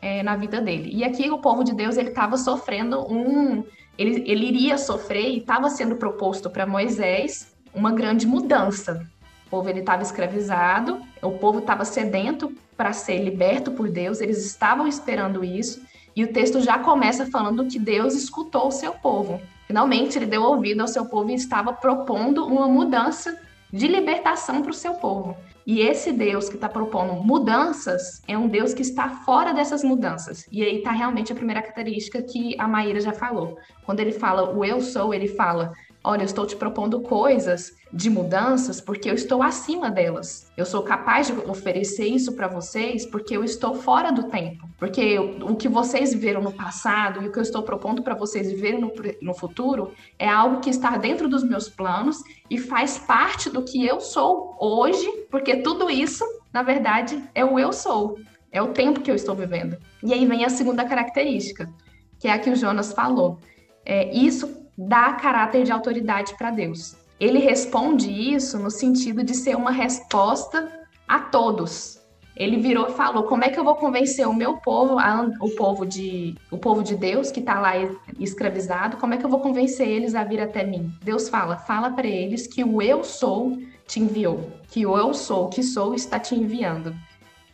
é, 0.00 0.22
na 0.22 0.34
vida 0.36 0.62
dele. 0.62 0.90
E 0.94 1.04
aqui 1.04 1.28
o 1.30 1.38
povo 1.38 1.62
de 1.62 1.74
Deus 1.74 1.96
ele 1.96 2.08
estava 2.08 2.38
sofrendo 2.38 3.00
um, 3.12 3.62
ele, 3.98 4.24
ele 4.26 4.46
iria 4.46 4.78
sofrer 4.78 5.28
e 5.28 5.38
estava 5.38 5.68
sendo 5.68 5.96
proposto 5.96 6.48
para 6.48 6.64
Moisés 6.64 7.54
uma 7.74 7.92
grande 7.92 8.26
mudança. 8.26 9.06
O 9.52 9.60
povo 9.60 9.68
estava 9.68 10.02
escravizado, 10.02 11.02
o 11.20 11.32
povo 11.32 11.58
estava 11.58 11.84
sedento 11.84 12.54
para 12.74 12.94
ser 12.94 13.22
liberto 13.22 13.70
por 13.72 13.86
Deus, 13.90 14.22
eles 14.22 14.46
estavam 14.46 14.88
esperando 14.88 15.44
isso. 15.44 15.82
E 16.16 16.24
o 16.24 16.32
texto 16.32 16.58
já 16.62 16.78
começa 16.78 17.26
falando 17.26 17.66
que 17.66 17.78
Deus 17.78 18.14
escutou 18.14 18.68
o 18.68 18.72
seu 18.72 18.94
povo. 18.94 19.42
Finalmente, 19.66 20.16
ele 20.16 20.24
deu 20.24 20.42
ouvido 20.42 20.80
ao 20.80 20.88
seu 20.88 21.04
povo 21.04 21.28
e 21.28 21.34
estava 21.34 21.70
propondo 21.70 22.46
uma 22.46 22.66
mudança 22.66 23.38
de 23.70 23.86
libertação 23.86 24.62
para 24.62 24.70
o 24.70 24.74
seu 24.74 24.94
povo. 24.94 25.36
E 25.66 25.82
esse 25.82 26.12
Deus 26.12 26.48
que 26.48 26.54
está 26.54 26.68
propondo 26.68 27.12
mudanças 27.22 28.22
é 28.26 28.38
um 28.38 28.48
Deus 28.48 28.72
que 28.72 28.80
está 28.80 29.10
fora 29.10 29.52
dessas 29.52 29.84
mudanças. 29.84 30.46
E 30.50 30.62
aí 30.62 30.78
está 30.78 30.92
realmente 30.92 31.30
a 31.30 31.36
primeira 31.36 31.60
característica 31.60 32.22
que 32.22 32.58
a 32.58 32.66
Maíra 32.66 33.02
já 33.02 33.12
falou. 33.12 33.58
Quando 33.84 34.00
ele 34.00 34.12
fala 34.12 34.50
o 34.50 34.64
eu 34.64 34.80
sou, 34.80 35.12
ele 35.12 35.28
fala 35.28 35.74
Olha, 36.04 36.22
eu 36.22 36.26
estou 36.26 36.44
te 36.44 36.56
propondo 36.56 37.00
coisas 37.00 37.76
de 37.92 38.10
mudanças 38.10 38.80
porque 38.80 39.08
eu 39.08 39.14
estou 39.14 39.40
acima 39.40 39.88
delas. 39.88 40.50
Eu 40.56 40.66
sou 40.66 40.82
capaz 40.82 41.28
de 41.28 41.32
oferecer 41.48 42.06
isso 42.06 42.32
para 42.32 42.48
vocês 42.48 43.06
porque 43.06 43.36
eu 43.36 43.44
estou 43.44 43.76
fora 43.76 44.10
do 44.10 44.24
tempo. 44.24 44.68
Porque 44.78 45.00
eu, 45.00 45.36
o 45.42 45.54
que 45.54 45.68
vocês 45.68 46.12
viveram 46.12 46.42
no 46.42 46.52
passado 46.52 47.22
e 47.22 47.28
o 47.28 47.32
que 47.32 47.38
eu 47.38 47.42
estou 47.42 47.62
propondo 47.62 48.02
para 48.02 48.16
vocês 48.16 48.50
viverem 48.50 48.80
no, 48.80 48.92
no 49.20 49.32
futuro 49.32 49.92
é 50.18 50.28
algo 50.28 50.60
que 50.60 50.70
está 50.70 50.96
dentro 50.96 51.28
dos 51.28 51.44
meus 51.44 51.68
planos 51.68 52.18
e 52.50 52.58
faz 52.58 52.98
parte 52.98 53.48
do 53.48 53.62
que 53.62 53.86
eu 53.86 54.00
sou 54.00 54.56
hoje, 54.58 55.08
porque 55.30 55.58
tudo 55.58 55.88
isso, 55.88 56.24
na 56.52 56.64
verdade, 56.64 57.22
é 57.32 57.44
o 57.44 57.60
eu 57.60 57.72
sou. 57.72 58.18
É 58.50 58.60
o 58.60 58.72
tempo 58.72 59.00
que 59.00 59.10
eu 59.10 59.14
estou 59.14 59.36
vivendo. 59.36 59.76
E 60.02 60.12
aí 60.12 60.26
vem 60.26 60.44
a 60.44 60.50
segunda 60.50 60.84
característica, 60.84 61.72
que 62.18 62.26
é 62.26 62.32
a 62.32 62.38
que 62.40 62.50
o 62.50 62.56
Jonas 62.56 62.92
falou. 62.92 63.38
É, 63.84 64.12
isso 64.14 64.61
dá 64.88 65.12
caráter 65.14 65.64
de 65.64 65.72
autoridade 65.72 66.34
para 66.36 66.50
Deus. 66.50 66.96
Ele 67.18 67.38
responde 67.38 68.10
isso 68.10 68.58
no 68.58 68.70
sentido 68.70 69.22
de 69.22 69.34
ser 69.34 69.56
uma 69.56 69.70
resposta 69.70 70.68
a 71.06 71.20
todos. 71.20 72.00
Ele 72.34 72.56
virou 72.56 72.88
e 72.88 72.92
falou: 72.92 73.24
"Como 73.24 73.44
é 73.44 73.48
que 73.48 73.60
eu 73.60 73.64
vou 73.64 73.76
convencer 73.76 74.26
o 74.26 74.34
meu 74.34 74.56
povo, 74.56 74.98
a, 74.98 75.30
o 75.40 75.50
povo 75.50 75.84
de 75.84 76.34
o 76.50 76.58
povo 76.58 76.82
de 76.82 76.96
Deus 76.96 77.30
que 77.30 77.40
está 77.40 77.60
lá 77.60 77.72
escravizado, 78.18 78.96
como 78.96 79.14
é 79.14 79.18
que 79.18 79.24
eu 79.24 79.30
vou 79.30 79.40
convencer 79.40 79.86
eles 79.86 80.14
a 80.14 80.24
vir 80.24 80.40
até 80.40 80.64
mim?" 80.64 80.90
Deus 81.02 81.28
fala: 81.28 81.56
"Fala 81.56 81.90
para 81.90 82.08
eles 82.08 82.46
que 82.46 82.64
o 82.64 82.80
eu 82.80 83.04
sou 83.04 83.58
te 83.86 84.00
enviou, 84.00 84.50
que 84.68 84.86
o 84.86 84.96
eu 84.96 85.12
sou, 85.12 85.48
que 85.48 85.62
sou 85.62 85.94
está 85.94 86.18
te 86.18 86.34
enviando." 86.34 86.94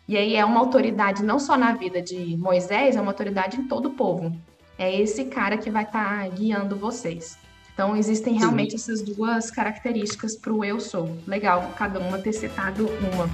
E 0.06 0.16
aí 0.16 0.36
é 0.36 0.44
uma 0.44 0.60
autoridade 0.60 1.22
não 1.22 1.38
só 1.38 1.58
na 1.58 1.72
vida 1.72 2.00
de 2.00 2.36
Moisés, 2.38 2.96
é 2.96 3.00
uma 3.00 3.10
autoridade 3.10 3.60
em 3.60 3.64
todo 3.68 3.86
o 3.86 3.94
povo 3.94 4.32
é 4.78 5.00
esse 5.00 5.24
cara 5.24 5.58
que 5.58 5.70
vai 5.70 5.82
estar 5.82 6.22
tá 6.22 6.28
guiando 6.28 6.76
vocês. 6.76 7.36
Então, 7.74 7.96
existem 7.96 8.36
realmente 8.38 8.70
Sim. 8.70 8.76
essas 8.76 9.02
duas 9.02 9.50
características 9.50 10.36
para 10.36 10.52
o 10.52 10.64
eu 10.64 10.80
sou. 10.80 11.16
Legal, 11.26 11.72
cada 11.76 12.00
uma 12.00 12.18
ter 12.18 12.32
citado 12.32 12.86
uma. 12.86 13.28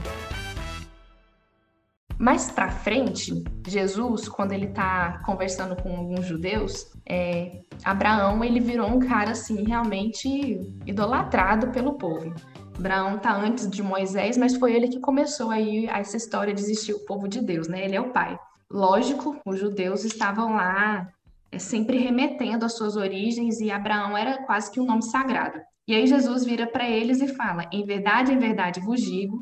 Mais 2.18 2.50
para 2.50 2.70
frente, 2.70 3.42
Jesus, 3.66 4.28
quando 4.28 4.52
ele 4.52 4.66
está 4.66 5.22
conversando 5.24 5.74
com 5.76 5.96
alguns 5.96 6.26
judeus, 6.26 6.92
é, 7.08 7.60
Abraão 7.82 8.44
ele 8.44 8.60
virou 8.60 8.88
um 8.88 8.98
cara 8.98 9.32
assim 9.32 9.64
realmente 9.64 10.60
idolatrado 10.86 11.68
pelo 11.68 11.94
povo. 11.94 12.34
Abraão 12.78 13.18
tá 13.18 13.34
antes 13.34 13.68
de 13.70 13.82
Moisés, 13.82 14.36
mas 14.36 14.56
foi 14.56 14.74
ele 14.74 14.88
que 14.88 15.00
começou 15.00 15.50
aí 15.50 15.86
essa 15.86 16.16
história 16.16 16.52
de 16.52 16.60
existir 16.60 16.92
o 16.92 17.04
povo 17.04 17.28
de 17.28 17.40
Deus, 17.40 17.66
né? 17.66 17.84
Ele 17.84 17.96
é 17.96 18.00
o 18.00 18.10
pai. 18.10 18.38
Lógico, 18.70 19.36
os 19.44 19.58
judeus 19.58 20.04
estavam 20.04 20.54
lá 20.54 21.08
é 21.54 21.58
sempre 21.58 21.98
remetendo 21.98 22.64
às 22.64 22.76
suas 22.76 22.96
origens, 22.96 23.60
e 23.60 23.70
Abraão 23.70 24.16
era 24.16 24.42
quase 24.44 24.70
que 24.70 24.80
um 24.80 24.86
nome 24.86 25.02
sagrado. 25.02 25.60
E 25.86 25.94
aí 25.94 26.06
Jesus 26.06 26.44
vira 26.44 26.66
para 26.66 26.88
eles 26.88 27.20
e 27.20 27.28
fala: 27.28 27.68
Em 27.72 27.84
verdade, 27.84 28.32
em 28.32 28.38
verdade 28.38 28.80
vos 28.80 29.00
digo 29.00 29.38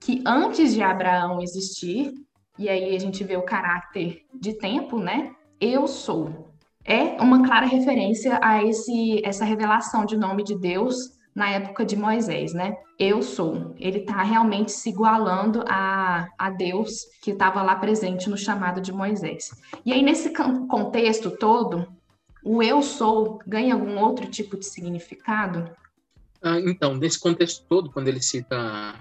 que 0.00 0.22
antes 0.26 0.72
de 0.72 0.82
Abraão 0.82 1.42
existir, 1.42 2.14
e 2.58 2.68
aí 2.68 2.96
a 2.96 2.98
gente 2.98 3.22
vê 3.22 3.36
o 3.36 3.44
caráter 3.44 4.22
de 4.34 4.54
tempo, 4.54 4.98
né? 4.98 5.32
Eu 5.60 5.86
sou. 5.86 6.48
É 6.84 7.20
uma 7.20 7.44
clara 7.44 7.66
referência 7.66 8.38
a 8.42 8.64
esse, 8.64 9.20
essa 9.24 9.44
revelação 9.44 10.06
de 10.06 10.16
nome 10.16 10.42
de 10.42 10.58
Deus 10.58 11.19
na 11.34 11.50
época 11.50 11.84
de 11.84 11.96
Moisés, 11.96 12.52
né? 12.52 12.76
Eu 12.98 13.22
sou. 13.22 13.74
Ele 13.78 13.98
está 13.98 14.22
realmente 14.22 14.72
se 14.72 14.90
igualando 14.90 15.64
a, 15.66 16.28
a 16.38 16.50
Deus 16.50 17.06
que 17.22 17.30
estava 17.30 17.62
lá 17.62 17.76
presente 17.76 18.28
no 18.28 18.36
chamado 18.36 18.80
de 18.80 18.92
Moisés. 18.92 19.50
E 19.84 19.92
aí, 19.92 20.02
nesse 20.02 20.32
contexto 20.68 21.30
todo, 21.30 21.86
o 22.44 22.62
eu 22.62 22.82
sou 22.82 23.38
ganha 23.46 23.74
algum 23.74 23.98
outro 23.98 24.26
tipo 24.26 24.56
de 24.56 24.66
significado? 24.66 25.70
Ah, 26.42 26.58
então, 26.58 26.94
nesse 26.96 27.18
contexto 27.18 27.64
todo, 27.68 27.90
quando 27.90 28.08
ele 28.08 28.22
cita 28.22 28.94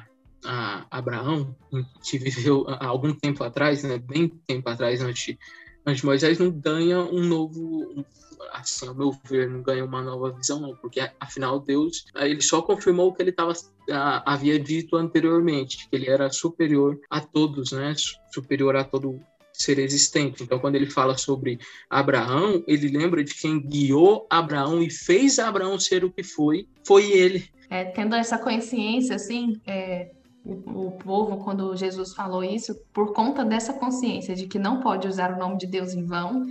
a 0.45 0.85
Abraão, 0.89 1.55
que 2.03 2.17
viveu 2.17 2.65
algum 2.79 3.13
tempo 3.13 3.43
atrás, 3.43 3.83
né, 3.83 3.97
bem 3.97 4.29
tempo 4.47 4.69
atrás, 4.69 5.01
antes, 5.01 5.37
de 5.85 6.05
Moisés, 6.05 6.37
não 6.37 6.51
ganha 6.51 6.99
um 6.99 7.23
novo, 7.23 8.05
assim, 8.53 8.87
ao 8.87 8.95
meu 8.95 9.15
ver, 9.25 9.49
não 9.49 9.61
ganha 9.61 9.83
uma 9.83 10.01
nova 10.01 10.31
visão, 10.31 10.59
não, 10.59 10.75
porque 10.75 11.01
afinal 11.19 11.59
Deus, 11.59 12.05
ele 12.15 12.41
só 12.41 12.61
confirmou 12.61 13.07
o 13.07 13.13
que 13.13 13.21
ele 13.21 13.31
tava, 13.31 13.53
havia 14.25 14.59
dito 14.59 14.95
anteriormente, 14.95 15.89
que 15.89 15.95
ele 15.95 16.09
era 16.09 16.31
superior 16.31 16.99
a 17.09 17.19
todos, 17.19 17.71
né? 17.71 17.93
Superior 18.31 18.75
a 18.75 18.83
todo 18.83 19.19
ser 19.51 19.77
existente. 19.79 20.43
Então, 20.43 20.57
quando 20.57 20.75
ele 20.75 20.89
fala 20.89 21.17
sobre 21.17 21.59
Abraão, 21.89 22.63
ele 22.65 22.87
lembra 22.87 23.23
de 23.23 23.33
quem 23.33 23.59
guiou 23.59 24.25
Abraão 24.29 24.81
e 24.81 24.89
fez 24.89 25.37
Abraão 25.37 25.77
ser 25.77 26.05
o 26.05 26.11
que 26.11 26.23
foi, 26.23 26.67
foi 26.85 27.11
ele. 27.11 27.49
É, 27.69 27.85
tendo 27.85 28.15
essa 28.15 28.37
consciência, 28.37 29.15
assim, 29.15 29.59
é, 29.67 30.11
o, 30.49 30.87
o, 30.87 30.91
povo, 30.91 31.37
quando 31.37 31.75
Jesus 31.75 32.13
falou 32.13 32.43
isso, 32.43 32.75
por 32.93 33.13
conta 33.13 33.45
dessa 33.45 33.73
consciência 33.73 34.35
de 34.35 34.47
que 34.47 34.57
não 34.57 34.79
pode 34.79 35.07
usar 35.07 35.33
o 35.33 35.39
nome 35.39 35.57
de 35.57 35.67
Deus 35.67 35.93
em 35.93 36.05
vão, 36.05 36.45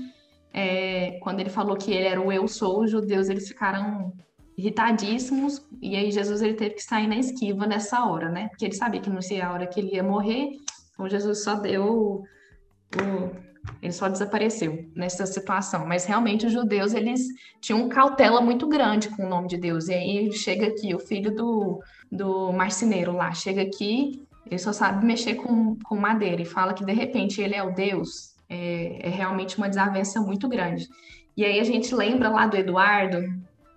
é, 0.53 1.19
quando 1.23 1.41
ele 1.41 1.51
falou 1.51 1.77
que 1.77 1.93
ele 1.93 2.07
era 2.07 2.21
o 2.21 2.33
eu 2.33 2.47
sou, 2.49 2.83
os 2.83 2.91
judeus 2.91 3.29
eles 3.29 3.49
ficaram 3.49 4.13
irritadíssimos 4.57 5.63
e 5.81 5.95
aí 5.95 6.11
Jesus 6.11 6.43
ele 6.43 6.55
teve 6.55 6.75
que 6.75 6.83
sair 6.83 7.07
na 7.07 7.17
esquiva 7.17 7.67
nessa 7.67 8.05
hora, 8.05 8.29
né? 8.29 8.49
Porque 8.49 8.65
ele 8.65 8.75
sabia 8.75 9.01
que 9.01 9.11
não 9.11 9.23
seria 9.23 9.47
a 9.49 9.53
hora 9.53 9.67
que 9.67 9.79
ele 9.79 9.95
ia 9.95 10.03
morrer, 10.03 10.51
então 10.93 11.09
Jesus 11.09 11.45
só 11.45 11.55
deu 11.55 11.85
o, 11.85 12.25
o 12.97 13.48
ele 13.83 13.93
só 13.93 14.09
desapareceu 14.09 14.89
nessa 14.95 15.27
situação. 15.27 15.87
Mas 15.87 16.05
realmente 16.05 16.47
os 16.47 16.53
judeus 16.53 16.95
eles 16.95 17.21
tinham 17.61 17.89
cautela 17.89 18.41
muito 18.41 18.67
grande 18.67 19.09
com 19.09 19.25
o 19.25 19.29
nome 19.29 19.49
de 19.49 19.57
Deus. 19.57 19.89
E 19.89 19.95
aí 19.95 20.33
chega 20.33 20.67
aqui 20.67 20.95
o 20.95 20.99
filho 20.99 21.35
do, 21.35 21.83
do 22.11 22.53
marceneiro 22.53 23.13
lá, 23.13 23.33
chega 23.33 23.63
aqui, 23.63 24.27
ele 24.47 24.59
só 24.59 24.73
sabe 24.73 25.05
mexer 25.05 25.35
com, 25.35 25.77
com 25.85 25.97
madeira 25.97 26.41
e 26.41 26.47
fala 26.47 26.73
que 26.73 26.85
de 26.85 26.93
repente 26.93 27.41
ele 27.41 27.55
é 27.55 27.63
o 27.63 27.75
Deus 27.75 28.35
é, 28.49 29.07
é 29.07 29.09
realmente 29.09 29.59
uma 29.59 29.69
desavença 29.69 30.21
muito 30.21 30.49
grande. 30.49 30.89
E 31.37 31.45
aí 31.45 31.61
a 31.61 31.65
gente 31.65 31.95
lembra 31.95 32.29
lá 32.31 32.47
do 32.47 32.57
Eduardo, 32.57 33.23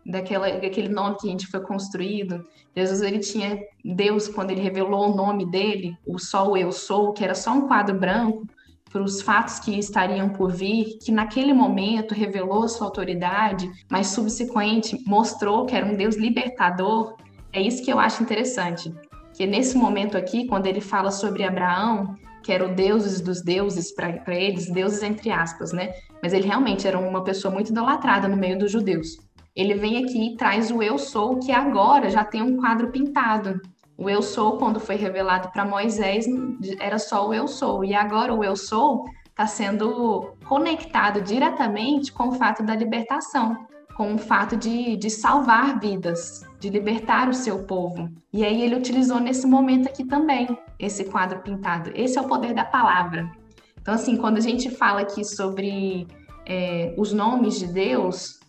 daquela, 0.05 0.49
daquele 0.49 0.89
nome 0.89 1.17
que 1.17 1.27
a 1.27 1.31
gente 1.31 1.47
foi 1.47 1.59
construído. 1.59 2.45
Jesus 2.75 3.01
ele 3.01 3.19
tinha 3.19 3.59
Deus 3.83 4.27
quando 4.27 4.51
ele 4.51 4.61
revelou 4.61 5.11
o 5.11 5.15
nome 5.15 5.45
dele, 5.49 5.95
o 6.05 6.17
Sol 6.17 6.57
Eu 6.57 6.71
Sou, 6.71 7.13
que 7.13 7.23
era 7.23 7.35
só 7.35 7.51
um 7.51 7.67
quadro 7.67 7.97
branco 7.99 8.47
para 8.91 9.01
os 9.01 9.21
fatos 9.21 9.59
que 9.59 9.77
estariam 9.77 10.29
por 10.29 10.51
vir, 10.51 10.97
que 11.01 11.11
naquele 11.11 11.53
momento 11.53 12.13
revelou 12.13 12.67
sua 12.67 12.87
autoridade, 12.87 13.71
mas 13.89 14.07
subsequente 14.07 15.01
mostrou 15.07 15.65
que 15.65 15.75
era 15.75 15.85
um 15.85 15.95
Deus 15.95 16.15
libertador. 16.15 17.15
É 17.53 17.61
isso 17.61 17.83
que 17.83 17.91
eu 17.91 17.99
acho 17.99 18.21
interessante, 18.21 18.93
que 19.33 19.45
nesse 19.45 19.77
momento 19.77 20.17
aqui, 20.17 20.45
quando 20.45 20.67
ele 20.67 20.81
fala 20.81 21.11
sobre 21.11 21.43
Abraão, 21.43 22.15
que 22.43 22.51
eram 22.51 22.73
deuses 22.73 23.21
dos 23.21 23.41
deuses 23.41 23.93
para 23.93 24.35
eles, 24.35 24.69
deuses 24.69 25.03
entre 25.03 25.31
aspas, 25.31 25.71
né? 25.71 25.93
Mas 26.21 26.33
ele 26.33 26.47
realmente 26.47 26.87
era 26.87 26.99
uma 26.99 27.23
pessoa 27.23 27.53
muito 27.53 27.71
idolatrada 27.71 28.27
no 28.27 28.35
meio 28.35 28.57
dos 28.57 28.71
judeus. 28.71 29.17
Ele 29.55 29.75
vem 29.75 30.03
aqui 30.03 30.33
e 30.33 30.37
traz 30.37 30.71
o 30.71 30.81
eu 30.81 30.97
sou, 30.97 31.37
que 31.37 31.51
agora 31.51 32.09
já 32.09 32.23
tem 32.23 32.41
um 32.41 32.57
quadro 32.57 32.89
pintado. 32.89 33.61
O 33.97 34.09
eu 34.09 34.21
sou, 34.21 34.57
quando 34.57 34.79
foi 34.79 34.95
revelado 34.95 35.51
para 35.51 35.65
Moisés, 35.65 36.25
era 36.79 36.97
só 36.97 37.27
o 37.27 37.33
eu 37.33 37.47
sou. 37.47 37.83
E 37.83 37.93
agora 37.93 38.33
o 38.33 38.43
eu 38.43 38.55
sou 38.55 39.05
está 39.29 39.45
sendo 39.47 40.35
conectado 40.45 41.21
diretamente 41.21 42.11
com 42.11 42.29
o 42.29 42.31
fato 42.33 42.63
da 42.63 42.75
libertação. 42.75 43.67
com 43.95 44.15
o 44.15 44.17
fato 44.17 44.55
de, 44.57 44.95
de 44.95 45.09
salvar 45.09 45.79
vidas, 45.79 46.41
de 46.59 46.69
libertar 46.69 47.29
o 47.29 47.33
seu 47.33 47.63
povo. 47.65 48.09
E 48.33 48.43
aí 48.43 48.61
ele 48.61 48.75
utilizou 48.75 49.19
nesse 49.19 49.45
momento 49.45 49.87
aqui 49.87 50.03
também 50.05 50.57
esse 50.79 51.05
quadro 51.05 51.41
pintado. 51.41 51.91
Esse 51.93 52.17
é 52.17 52.21
o 52.21 52.27
poder 52.27 52.53
da 52.53 52.65
palavra. 52.65 53.29
Então, 53.79 53.93
assim, 53.93 54.17
quando 54.17 54.37
a 54.37 54.41
gente 54.41 54.69
fala 54.69 55.01
aqui 55.01 55.23
sobre 55.23 56.07
é, 56.47 56.95
os 56.97 57.13
nomes 57.13 57.59
de 57.59 57.67
Deus, 57.67 58.39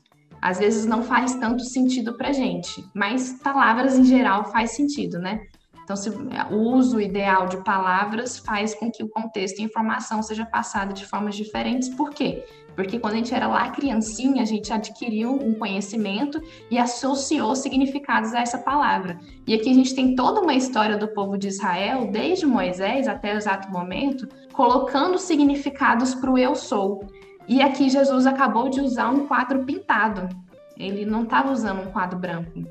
às 0.43 0.59
vezes 0.59 0.85
não 0.85 1.05
faz 1.05 1.37
tanto 1.37 1.65
sentido 1.65 2.15
para 2.15 2.33
gente, 2.33 2.85
mas 2.93 3.41
palavras 3.43 3.97
em 3.97 4.05
geral 4.05 4.51
faz 4.51 4.73
sentido, 4.73 5.21
né? 5.21 5.41
Então, 5.85 5.97
se, 5.97 6.11
o 6.11 6.57
uso 6.57 7.01
ideal 7.01 7.47
de 7.47 7.59
palavras 7.65 8.39
faz 8.39 8.75
com 8.75 8.91
que 8.91 9.03
o 9.03 9.09
contexto 9.09 9.59
e 9.59 9.63
a 9.63 9.67
informação 9.67 10.23
seja 10.23 10.47
passada 10.47 10.93
de 10.93 11.05
formas 11.05 11.35
diferentes. 11.35 11.89
Por 11.89 12.11
quê? 12.11 12.45
Porque 12.75 12.99
quando 12.99 13.15
a 13.15 13.17
gente 13.17 13.35
era 13.35 13.47
lá 13.47 13.69
criancinha, 13.71 14.43
a 14.43 14.47
gente 14.47 14.73
adquiriu 14.73 15.33
um 15.33 15.55
conhecimento 15.55 16.41
e 16.71 16.79
associou 16.79 17.55
significados 17.55 18.33
a 18.33 18.41
essa 18.41 18.59
palavra. 18.59 19.19
E 19.47 19.55
aqui 19.55 19.71
a 19.71 19.75
gente 19.75 19.95
tem 19.95 20.15
toda 20.15 20.41
uma 20.41 20.55
história 20.55 20.97
do 20.97 21.09
povo 21.09 21.37
de 21.37 21.49
Israel, 21.49 22.11
desde 22.11 22.47
Moisés 22.47 23.07
até 23.07 23.35
o 23.35 23.37
exato 23.37 23.71
momento, 23.71 24.27
colocando 24.53 25.19
significados 25.19 26.15
para 26.15 26.31
o 26.31 26.39
eu 26.39 26.55
sou. 26.55 27.07
E 27.47 27.61
aqui 27.61 27.89
Jesus 27.89 28.27
acabou 28.27 28.69
de 28.69 28.81
usar 28.81 29.11
um 29.11 29.27
quadro 29.27 29.65
pintado. 29.65 30.29
Ele 30.77 31.05
não 31.05 31.25
estava 31.25 31.53
usando 31.53 31.83
um 31.83 31.93
quadro 31.93 32.19
branco. 32.19 32.65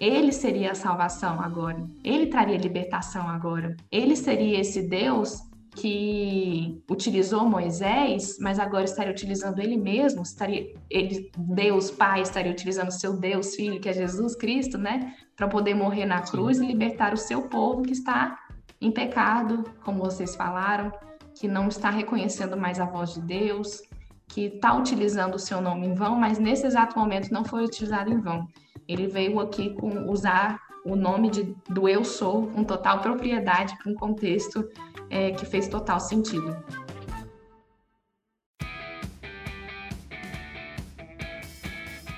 Ele 0.00 0.32
seria 0.32 0.72
a 0.72 0.74
salvação 0.74 1.40
agora. 1.40 1.84
Ele 2.02 2.26
traria 2.26 2.56
libertação 2.56 3.28
agora. 3.28 3.76
Ele 3.90 4.16
seria 4.16 4.60
esse 4.60 4.82
Deus 4.82 5.40
que 5.74 6.82
utilizou 6.90 7.48
Moisés, 7.48 8.36
mas 8.38 8.58
agora 8.58 8.84
estaria 8.84 9.10
utilizando 9.10 9.58
ele 9.58 9.76
mesmo, 9.76 10.22
estaria 10.22 10.74
ele, 10.90 11.30
Deus 11.36 11.90
Pai 11.90 12.20
estaria 12.20 12.52
utilizando 12.52 12.90
seu 12.90 13.16
Deus 13.16 13.54
Filho, 13.54 13.80
que 13.80 13.88
é 13.88 13.92
Jesus 13.92 14.36
Cristo, 14.36 14.76
né, 14.76 15.14
para 15.34 15.48
poder 15.48 15.74
morrer 15.74 16.04
na 16.04 16.20
cruz 16.20 16.58
Sim. 16.58 16.64
e 16.64 16.66
libertar 16.68 17.14
o 17.14 17.16
seu 17.16 17.42
povo 17.42 17.82
que 17.82 17.92
está 17.92 18.38
em 18.80 18.90
pecado, 18.90 19.64
como 19.82 20.00
vocês 20.00 20.36
falaram, 20.36 20.92
que 21.34 21.48
não 21.48 21.68
está 21.68 21.88
reconhecendo 21.88 22.56
mais 22.56 22.78
a 22.78 22.84
voz 22.84 23.14
de 23.14 23.22
Deus, 23.22 23.80
que 24.32 24.46
está 24.46 24.74
utilizando 24.74 25.34
o 25.34 25.38
seu 25.38 25.60
nome 25.60 25.86
em 25.86 25.94
vão, 25.94 26.16
mas 26.16 26.38
nesse 26.38 26.66
exato 26.66 26.98
momento 26.98 27.30
não 27.30 27.44
foi 27.44 27.64
utilizado 27.64 28.10
em 28.10 28.18
vão. 28.18 28.48
Ele 28.88 29.06
veio 29.06 29.38
aqui 29.38 29.74
com 29.74 30.10
usar 30.10 30.58
o 30.86 30.96
nome 30.96 31.28
de, 31.28 31.54
do 31.68 31.86
eu 31.86 32.02
sou 32.02 32.46
com 32.46 32.64
total 32.64 33.00
propriedade 33.00 33.76
para 33.76 33.92
um 33.92 33.94
contexto 33.94 34.66
é, 35.10 35.32
que 35.32 35.44
fez 35.44 35.68
total 35.68 36.00
sentido. 36.00 36.56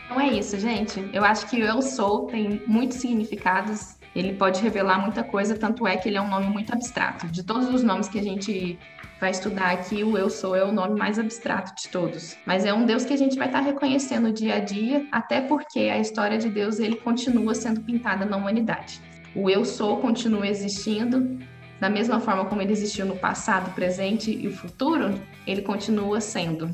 Então 0.04 0.20
é 0.20 0.28
isso, 0.28 0.56
gente. 0.56 1.10
Eu 1.12 1.24
acho 1.24 1.50
que 1.50 1.56
o 1.56 1.64
eu 1.64 1.82
sou 1.82 2.26
tem 2.26 2.62
muitos 2.64 2.98
significados. 2.98 3.93
Ele 4.14 4.32
pode 4.34 4.62
revelar 4.62 5.00
muita 5.00 5.24
coisa, 5.24 5.56
tanto 5.56 5.86
é 5.86 5.96
que 5.96 6.08
ele 6.08 6.16
é 6.16 6.20
um 6.20 6.28
nome 6.28 6.46
muito 6.46 6.72
abstrato. 6.72 7.26
De 7.26 7.42
todos 7.42 7.68
os 7.68 7.82
nomes 7.82 8.08
que 8.08 8.18
a 8.18 8.22
gente 8.22 8.78
vai 9.20 9.30
estudar 9.30 9.72
aqui, 9.72 10.04
o 10.04 10.16
eu 10.16 10.30
sou 10.30 10.54
é 10.54 10.64
o 10.64 10.70
nome 10.70 10.98
mais 10.98 11.18
abstrato 11.18 11.74
de 11.74 11.88
todos. 11.88 12.36
Mas 12.46 12.64
é 12.64 12.72
um 12.72 12.86
Deus 12.86 13.04
que 13.04 13.12
a 13.12 13.16
gente 13.16 13.36
vai 13.36 13.48
estar 13.48 13.60
reconhecendo 13.60 14.32
dia 14.32 14.56
a 14.56 14.60
dia, 14.60 15.06
até 15.10 15.40
porque 15.40 15.80
a 15.80 15.98
história 15.98 16.38
de 16.38 16.48
Deus 16.48 16.78
ele 16.78 16.96
continua 16.96 17.54
sendo 17.54 17.80
pintada 17.80 18.24
na 18.24 18.36
humanidade. 18.36 19.00
O 19.34 19.50
eu 19.50 19.64
sou 19.64 19.96
continua 19.96 20.46
existindo, 20.46 21.38
da 21.80 21.90
mesma 21.90 22.20
forma 22.20 22.44
como 22.44 22.62
ele 22.62 22.72
existiu 22.72 23.04
no 23.04 23.16
passado, 23.16 23.74
presente 23.74 24.30
e 24.30 24.50
futuro, 24.50 25.20
ele 25.46 25.62
continua 25.62 26.20
sendo. 26.20 26.72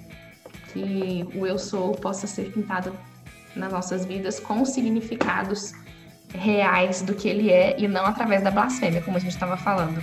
Que 0.72 1.26
o 1.34 1.46
eu 1.46 1.58
sou 1.58 1.92
possa 1.92 2.26
ser 2.26 2.52
pintado 2.52 2.94
nas 3.56 3.72
nossas 3.72 4.04
vidas 4.04 4.38
com 4.38 4.64
significados 4.64 5.72
reais 6.34 7.02
do 7.02 7.14
que 7.14 7.28
ele 7.28 7.50
é 7.50 7.74
e 7.78 7.88
não 7.88 8.06
através 8.06 8.42
da 8.42 8.50
blasfêmia, 8.50 9.02
como 9.02 9.16
a 9.16 9.20
gente 9.20 9.32
estava 9.32 9.56
falando. 9.56 10.02